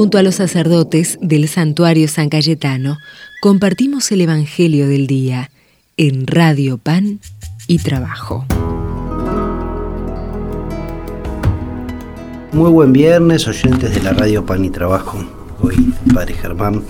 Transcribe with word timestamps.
Junto 0.00 0.16
a 0.16 0.22
los 0.22 0.36
sacerdotes 0.36 1.18
del 1.20 1.46
santuario 1.46 2.08
San 2.08 2.30
Cayetano, 2.30 2.96
compartimos 3.42 4.10
el 4.12 4.22
Evangelio 4.22 4.88
del 4.88 5.06
Día 5.06 5.50
en 5.98 6.26
Radio 6.26 6.78
Pan 6.78 7.20
y 7.66 7.80
Trabajo. 7.80 8.46
Muy 12.52 12.70
buen 12.70 12.94
viernes, 12.94 13.46
oyentes 13.46 13.94
de 13.94 14.02
la 14.02 14.14
Radio 14.14 14.46
Pan 14.46 14.64
y 14.64 14.70
Trabajo. 14.70 15.18
Hoy, 15.60 15.92
Padre 16.14 16.32
Germán, 16.32 16.82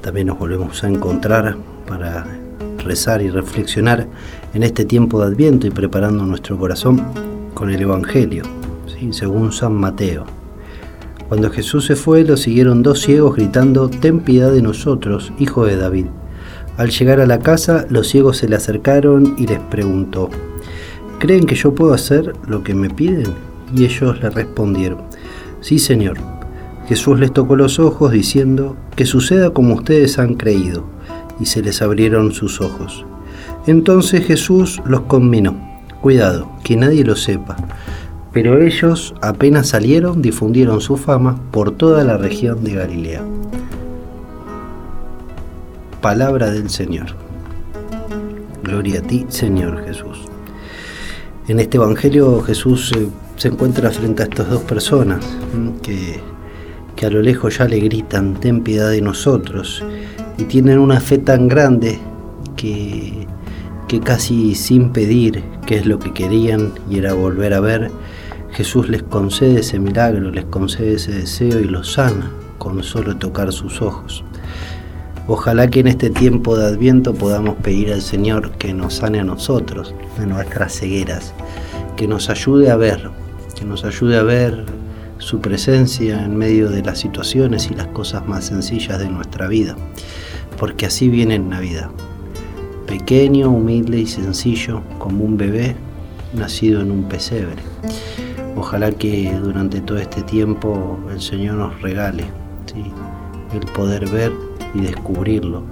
también 0.00 0.26
nos 0.26 0.40
volvemos 0.40 0.82
a 0.82 0.88
encontrar 0.88 1.56
para 1.86 2.26
rezar 2.78 3.22
y 3.22 3.30
reflexionar 3.30 4.08
en 4.52 4.64
este 4.64 4.84
tiempo 4.84 5.20
de 5.20 5.26
Adviento 5.28 5.68
y 5.68 5.70
preparando 5.70 6.24
nuestro 6.24 6.58
corazón 6.58 7.06
con 7.54 7.70
el 7.70 7.80
Evangelio, 7.80 8.42
según 9.12 9.52
San 9.52 9.74
Mateo. 9.74 10.26
Cuando 11.28 11.50
Jesús 11.50 11.84
se 11.84 11.94
fue, 11.94 12.24
lo 12.24 12.38
siguieron 12.38 12.82
dos 12.82 13.00
ciegos 13.02 13.36
gritando, 13.36 13.90
Ten 13.90 14.20
piedad 14.20 14.50
de 14.50 14.62
nosotros, 14.62 15.30
hijo 15.38 15.66
de 15.66 15.76
David. 15.76 16.06
Al 16.78 16.88
llegar 16.88 17.20
a 17.20 17.26
la 17.26 17.40
casa, 17.40 17.84
los 17.90 18.08
ciegos 18.08 18.38
se 18.38 18.48
le 18.48 18.56
acercaron 18.56 19.34
y 19.36 19.46
les 19.46 19.58
preguntó, 19.58 20.30
¿Creen 21.18 21.44
que 21.44 21.54
yo 21.54 21.74
puedo 21.74 21.92
hacer 21.92 22.32
lo 22.46 22.62
que 22.62 22.74
me 22.74 22.88
piden? 22.88 23.34
Y 23.74 23.84
ellos 23.84 24.18
le 24.22 24.30
respondieron, 24.30 25.02
Sí, 25.60 25.78
Señor. 25.78 26.16
Jesús 26.86 27.20
les 27.20 27.34
tocó 27.34 27.56
los 27.56 27.78
ojos 27.78 28.10
diciendo, 28.12 28.76
Que 28.96 29.04
suceda 29.04 29.50
como 29.50 29.74
ustedes 29.74 30.18
han 30.18 30.34
creído. 30.34 30.84
Y 31.38 31.44
se 31.44 31.60
les 31.60 31.82
abrieron 31.82 32.32
sus 32.32 32.62
ojos. 32.62 33.04
Entonces 33.66 34.26
Jesús 34.26 34.80
los 34.86 35.02
conminó, 35.02 35.82
Cuidado, 36.00 36.50
que 36.64 36.76
nadie 36.76 37.04
lo 37.04 37.16
sepa. 37.16 37.56
Pero 38.40 38.62
ellos, 38.62 39.16
apenas 39.20 39.70
salieron, 39.70 40.22
difundieron 40.22 40.80
su 40.80 40.96
fama 40.96 41.40
por 41.50 41.72
toda 41.72 42.04
la 42.04 42.16
región 42.16 42.62
de 42.62 42.74
Galilea. 42.74 43.24
Palabra 46.00 46.52
del 46.52 46.70
Señor. 46.70 47.16
Gloria 48.62 49.00
a 49.00 49.02
ti, 49.02 49.26
Señor 49.28 49.84
Jesús. 49.84 50.20
En 51.48 51.58
este 51.58 51.78
Evangelio 51.78 52.40
Jesús 52.42 52.92
eh, 52.96 53.08
se 53.34 53.48
encuentra 53.48 53.90
frente 53.90 54.22
a 54.22 54.26
estas 54.26 54.48
dos 54.48 54.62
personas 54.62 55.18
que, 55.82 56.20
que 56.94 57.06
a 57.06 57.10
lo 57.10 57.20
lejos 57.22 57.58
ya 57.58 57.64
le 57.64 57.80
gritan, 57.80 58.34
ten 58.34 58.62
piedad 58.62 58.92
de 58.92 59.00
nosotros, 59.00 59.82
y 60.36 60.44
tienen 60.44 60.78
una 60.78 61.00
fe 61.00 61.18
tan 61.18 61.48
grande 61.48 61.98
que, 62.54 63.26
que 63.88 63.98
casi 63.98 64.54
sin 64.54 64.90
pedir 64.90 65.42
qué 65.66 65.78
es 65.78 65.86
lo 65.86 65.98
que 65.98 66.12
querían 66.12 66.70
y 66.88 66.98
era 66.98 67.14
volver 67.14 67.52
a 67.52 67.58
ver, 67.58 67.90
Jesús 68.52 68.88
les 68.88 69.02
concede 69.02 69.60
ese 69.60 69.78
milagro, 69.78 70.30
les 70.30 70.44
concede 70.46 70.94
ese 70.94 71.12
deseo 71.12 71.60
y 71.60 71.64
los 71.64 71.92
sana 71.92 72.30
con 72.58 72.82
solo 72.82 73.16
tocar 73.16 73.52
sus 73.52 73.80
ojos. 73.82 74.24
Ojalá 75.26 75.68
que 75.68 75.80
en 75.80 75.88
este 75.88 76.10
tiempo 76.10 76.56
de 76.56 76.66
Adviento 76.66 77.14
podamos 77.14 77.56
pedir 77.56 77.92
al 77.92 78.02
Señor 78.02 78.52
que 78.52 78.72
nos 78.72 78.94
sane 78.94 79.20
a 79.20 79.24
nosotros 79.24 79.94
de 80.18 80.26
nuestras 80.26 80.72
cegueras, 80.78 81.34
que 81.96 82.08
nos 82.08 82.30
ayude 82.30 82.70
a 82.70 82.76
ver 82.76 83.10
que 83.58 83.64
nos 83.64 83.84
ayude 83.84 84.16
a 84.16 84.22
ver 84.22 84.64
su 85.18 85.40
presencia 85.40 86.24
en 86.24 86.36
medio 86.36 86.70
de 86.70 86.82
las 86.82 87.00
situaciones 87.00 87.68
y 87.70 87.74
las 87.74 87.88
cosas 87.88 88.26
más 88.28 88.46
sencillas 88.46 89.00
de 89.00 89.08
nuestra 89.08 89.48
vida, 89.48 89.74
porque 90.58 90.86
así 90.86 91.08
viene 91.08 91.34
en 91.34 91.48
Navidad. 91.48 91.90
Pequeño, 92.86 93.50
humilde 93.50 93.98
y 93.98 94.06
sencillo, 94.06 94.82
como 95.00 95.24
un 95.24 95.36
bebé 95.36 95.74
nacido 96.34 96.80
en 96.82 96.92
un 96.92 97.08
pesebre. 97.08 97.56
Ojalá 98.58 98.90
que 98.90 99.32
durante 99.40 99.80
todo 99.80 99.98
este 99.98 100.20
tiempo 100.22 100.98
el 101.12 101.20
Señor 101.20 101.54
nos 101.54 101.80
regale 101.80 102.24
el 103.54 103.60
poder 103.72 104.10
ver 104.10 104.32
y 104.74 104.80
descubrirlo, 104.80 105.62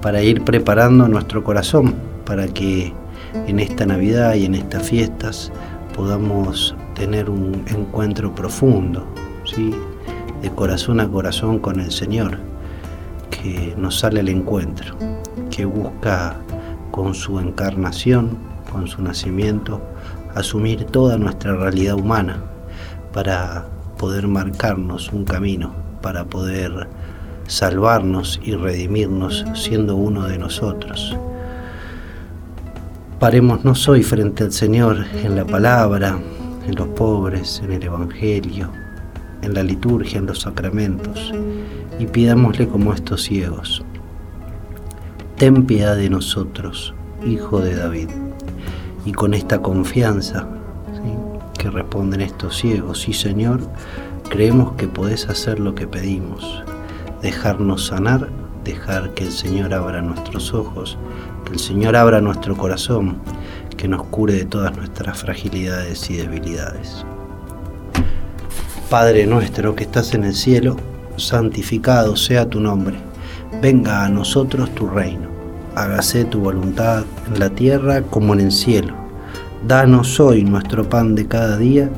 para 0.00 0.22
ir 0.22 0.44
preparando 0.44 1.08
nuestro 1.08 1.42
corazón, 1.42 1.96
para 2.24 2.46
que 2.46 2.92
en 3.48 3.58
esta 3.58 3.86
Navidad 3.86 4.34
y 4.34 4.44
en 4.44 4.54
estas 4.54 4.88
fiestas 4.88 5.50
podamos 5.96 6.76
tener 6.94 7.28
un 7.28 7.64
encuentro 7.66 8.32
profundo, 8.32 9.04
¿sí? 9.44 9.74
de 10.40 10.50
corazón 10.50 11.00
a 11.00 11.08
corazón 11.08 11.58
con 11.58 11.80
el 11.80 11.90
Señor, 11.90 12.38
que 13.30 13.74
nos 13.76 13.98
sale 13.98 14.20
al 14.20 14.28
encuentro, 14.28 14.94
que 15.50 15.64
busca 15.64 16.36
con 16.92 17.14
su 17.14 17.40
encarnación, 17.40 18.38
con 18.70 18.86
su 18.86 19.02
nacimiento, 19.02 19.82
asumir 20.38 20.84
toda 20.84 21.18
nuestra 21.18 21.56
realidad 21.56 21.94
humana 21.94 22.42
para 23.12 23.66
poder 23.98 24.28
marcarnos 24.28 25.12
un 25.12 25.24
camino, 25.24 25.72
para 26.02 26.24
poder 26.24 26.88
salvarnos 27.46 28.40
y 28.44 28.54
redimirnos 28.54 29.44
siendo 29.54 29.96
uno 29.96 30.28
de 30.28 30.38
nosotros. 30.38 31.16
Parémonos 33.18 33.88
hoy 33.88 34.02
frente 34.04 34.44
al 34.44 34.52
Señor 34.52 35.04
en 35.24 35.34
la 35.34 35.44
palabra, 35.44 36.18
en 36.66 36.74
los 36.76 36.88
pobres, 36.88 37.60
en 37.64 37.72
el 37.72 37.82
Evangelio, 37.82 38.70
en 39.42 39.54
la 39.54 39.62
liturgia, 39.62 40.18
en 40.18 40.26
los 40.26 40.40
sacramentos, 40.40 41.32
y 41.98 42.06
pidámosle 42.06 42.68
como 42.68 42.92
estos 42.92 43.22
ciegos, 43.22 43.82
ten 45.36 45.66
piedad 45.66 45.96
de 45.96 46.10
nosotros, 46.10 46.94
Hijo 47.26 47.60
de 47.60 47.74
David. 47.74 48.27
Y 49.08 49.12
con 49.12 49.32
esta 49.32 49.62
confianza 49.62 50.46
que 51.58 51.70
responden 51.70 52.20
estos 52.20 52.58
ciegos, 52.58 53.00
sí 53.00 53.14
Señor, 53.14 53.60
creemos 54.28 54.72
que 54.72 54.86
podés 54.86 55.30
hacer 55.30 55.60
lo 55.60 55.74
que 55.74 55.86
pedimos, 55.86 56.62
dejarnos 57.22 57.86
sanar, 57.86 58.28
dejar 58.64 59.14
que 59.14 59.24
el 59.24 59.32
Señor 59.32 59.72
abra 59.72 60.02
nuestros 60.02 60.52
ojos, 60.52 60.98
que 61.46 61.54
el 61.54 61.58
Señor 61.58 61.96
abra 61.96 62.20
nuestro 62.20 62.54
corazón 62.54 63.16
que 63.78 63.88
nos 63.88 64.02
cure 64.08 64.34
de 64.34 64.44
todas 64.44 64.76
nuestras 64.76 65.22
fragilidades 65.22 66.10
y 66.10 66.18
debilidades. 66.18 67.06
Padre 68.90 69.26
nuestro 69.26 69.74
que 69.74 69.84
estás 69.84 70.12
en 70.12 70.24
el 70.24 70.34
cielo, 70.34 70.76
santificado 71.16 72.14
sea 72.14 72.46
tu 72.46 72.60
nombre, 72.60 72.98
venga 73.62 74.04
a 74.04 74.10
nosotros 74.10 74.74
tu 74.74 74.86
reino, 74.86 75.27
hágase 75.78 76.24
tu 76.24 76.40
voluntad 76.40 77.04
en 77.28 77.38
la 77.38 77.50
tierra 77.50 78.02
como 78.02 78.34
en 78.34 78.40
el 78.40 78.52
cielo. 78.52 78.94
Danos 79.66 80.18
hoy 80.18 80.42
nuestro 80.42 80.88
pan 80.88 81.14
de 81.14 81.28
cada 81.28 81.56
día, 81.56 81.88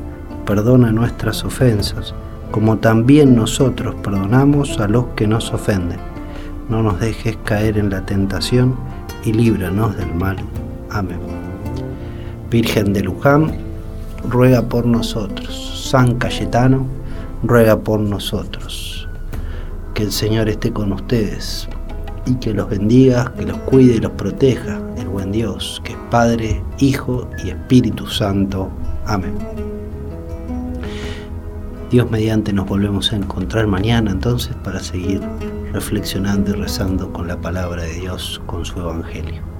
perdona 0.45 0.91
nuestras 0.91 1.43
ofensas, 1.43 2.13
como 2.51 2.77
también 2.77 3.35
nosotros 3.35 3.95
perdonamos 4.03 4.79
a 4.79 4.87
los 4.87 5.05
que 5.15 5.25
nos 5.25 5.51
ofenden. 5.51 5.97
No 6.69 6.83
nos 6.83 6.99
dejes 6.99 7.37
caer 7.43 7.79
en 7.79 7.89
la 7.89 8.05
tentación 8.05 8.75
y 9.25 9.33
líbranos 9.33 9.97
del 9.97 10.13
mal. 10.13 10.37
Amén. 10.91 11.19
Virgen 12.51 12.93
de 12.93 13.01
Luján, 13.01 13.57
ruega 14.29 14.61
por 14.61 14.85
nosotros. 14.85 15.87
San 15.89 16.19
Cayetano, 16.19 16.85
ruega 17.41 17.79
por 17.79 17.99
nosotros. 17.99 19.07
Que 19.95 20.03
el 20.03 20.11
Señor 20.11 20.49
esté 20.49 20.71
con 20.71 20.93
ustedes 20.93 21.67
y 22.25 22.35
que 22.35 22.53
los 22.53 22.69
bendiga, 22.69 23.31
que 23.37 23.45
los 23.45 23.57
cuide 23.59 23.95
y 23.95 23.99
los 23.99 24.11
proteja, 24.11 24.79
el 24.97 25.07
buen 25.07 25.31
Dios, 25.31 25.81
que 25.83 25.93
es 25.93 25.97
Padre, 26.09 26.63
Hijo 26.79 27.27
y 27.43 27.49
Espíritu 27.49 28.07
Santo. 28.07 28.69
Amén. 29.05 29.35
Dios 31.89 32.09
mediante 32.09 32.53
nos 32.53 32.67
volvemos 32.67 33.11
a 33.11 33.17
encontrar 33.17 33.67
mañana 33.67 34.11
entonces 34.11 34.55
para 34.63 34.79
seguir 34.79 35.21
reflexionando 35.73 36.51
y 36.51 36.53
rezando 36.53 37.11
con 37.11 37.27
la 37.27 37.39
palabra 37.39 37.83
de 37.83 37.93
Dios, 37.95 38.41
con 38.45 38.63
su 38.63 38.79
Evangelio. 38.79 39.50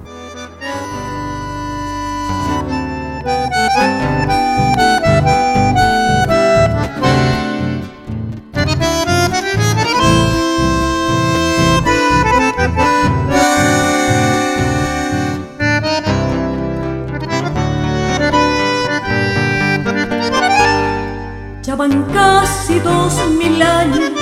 Van 21.82 22.04
casi 22.12 22.78
dos 22.78 23.12
mil 23.36 23.60
años 23.60 24.12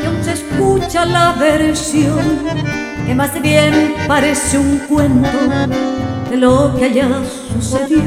que 0.00 0.06
aún 0.06 0.22
se 0.22 0.34
escucha 0.34 1.04
la 1.04 1.32
versión 1.32 2.46
que 3.04 3.12
más 3.12 3.42
bien 3.42 3.96
parece 4.06 4.56
un 4.56 4.78
cuento 4.88 5.28
de 6.30 6.36
lo 6.36 6.72
que 6.76 6.84
allá 6.84 7.08
sucedió 7.60 8.04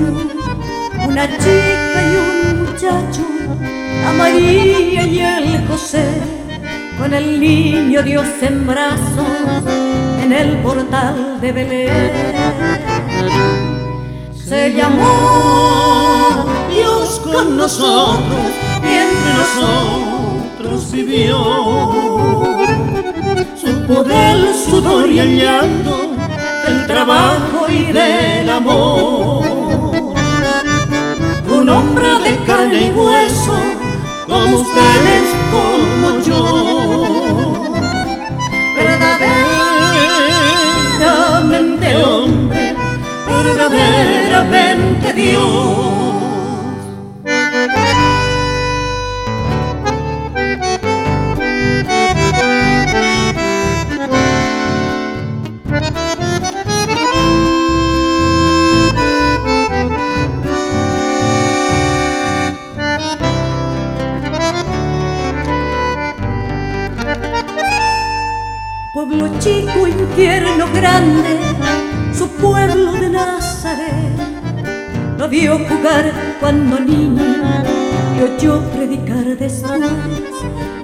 una 1.05 1.27
chica 1.27 1.99
y 2.09 2.15
un 2.23 2.63
muchacho, 2.63 3.25
a 4.07 4.13
María 4.13 5.05
y 5.05 5.19
el 5.19 5.67
José, 5.67 6.05
con 6.97 7.13
el 7.13 7.37
niño 7.37 8.03
Dios 8.03 8.27
en 8.41 8.65
brazos 8.65 9.65
en 10.23 10.31
el 10.31 10.55
portal 10.59 11.41
de 11.41 11.51
Belén. 11.51 12.61
Se 14.33 14.73
llamó 14.73 16.45
Dios 16.69 17.19
con 17.25 17.57
nosotros 17.57 18.39
y 18.67 18.70
entre 19.21 19.33
nosotros 19.33 20.91
vivió. 20.91 21.37
Supo 23.55 24.03
del 24.03 24.53
sudor 24.55 25.09
y 25.09 25.19
el 25.19 25.39
llanto, 25.39 26.15
del 26.65 26.87
trabajo 26.87 27.67
y 27.69 27.91
del 27.91 28.49
amor. 28.49 29.45
Un 31.49 31.69
hombre 31.69 32.07
de 32.23 32.37
carne 32.45 32.87
y 32.87 32.91
hueso 32.91 33.70
infierno 70.21 70.67
grande, 70.71 71.39
su 72.13 72.29
pueblo 72.29 72.91
de 72.93 73.09
Nazaret. 73.09 74.19
Lo 75.17 75.27
vio 75.27 75.57
jugar 75.57 76.11
cuando 76.39 76.79
niño 76.79 77.23
y 78.15 78.21
oyó 78.21 78.61
predicar 78.71 79.25
después. 79.35 79.81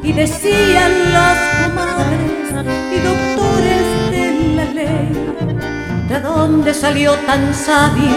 Y 0.02 0.12
decían 0.14 0.92
las 1.14 1.38
comadres 1.68 2.66
y 2.92 3.00
doctores 3.10 3.86
de 4.10 4.56
la 4.56 4.66
ley. 4.66 5.10
¿De 6.10 6.20
dónde 6.20 6.74
salió 6.74 7.14
tan 7.28 7.54
sabio 7.54 8.16